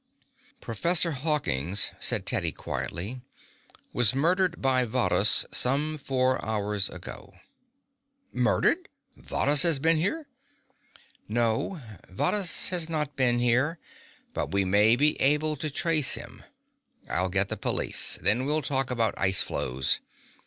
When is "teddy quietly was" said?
2.25-4.15